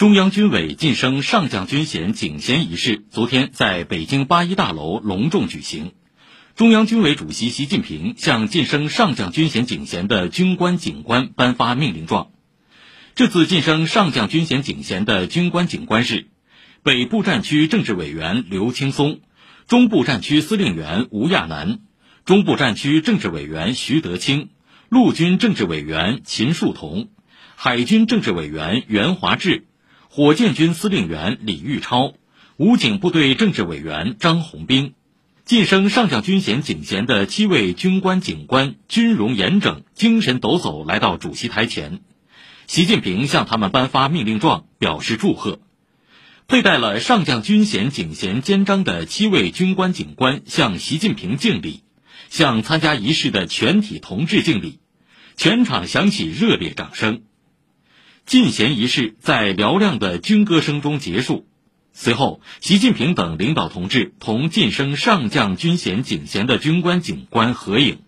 [0.00, 5.92] 中央军委晋升上将军衔警衔仪式昨天在北京八一大楼隆重举行。
[6.56, 12.30] 中央军委主席习近平向晋升上将军衔警衔的军官警官颁发命令状。
[13.14, 16.28] 这次晋升上将军衔警衔的军官警官是
[16.82, 19.20] 北部战区政治委员刘青松、
[19.66, 21.80] 中部战区司令员吴亚楠、
[22.24, 24.48] 中部战区政治委员徐德清、
[24.88, 27.10] 陆军政治委员秦树同、
[27.54, 29.66] 海军政治委员袁华志。
[30.12, 32.14] 火箭军司令员李玉超，
[32.56, 34.94] 武警部队政治委员张红兵，
[35.44, 42.00] 晋升上将军衔警衔的七位军官警官军容严整、精神抖擞来到主席台前，
[42.66, 45.60] 习近平向他们颁发命令状，表示祝贺。
[46.48, 51.84] 佩戴了上将军衔警衔肩章的七位军官警官向习近平敬礼，
[52.30, 54.80] 向参加仪式的全体同志敬礼，
[55.36, 57.22] 全场响起热烈掌声。
[58.30, 61.48] 进衔仪式在嘹亮的军歌声中结束，
[61.92, 67.98] 随后，习近平等领导同志同晋升上将军衔警衔的军官警官合影。